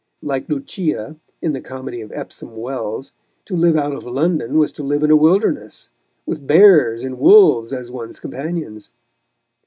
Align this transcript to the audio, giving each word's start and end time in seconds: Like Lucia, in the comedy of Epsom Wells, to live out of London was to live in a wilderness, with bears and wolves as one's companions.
Like 0.23 0.49
Lucia, 0.49 1.17
in 1.43 1.53
the 1.53 1.61
comedy 1.61 2.01
of 2.01 2.11
Epsom 2.11 2.55
Wells, 2.55 3.13
to 3.45 3.55
live 3.55 3.75
out 3.77 3.93
of 3.93 4.03
London 4.03 4.57
was 4.57 4.71
to 4.71 4.83
live 4.83 5.03
in 5.03 5.11
a 5.11 5.15
wilderness, 5.15 5.91
with 6.25 6.47
bears 6.47 7.03
and 7.03 7.19
wolves 7.19 7.71
as 7.71 7.91
one's 7.91 8.19
companions. 8.19 8.89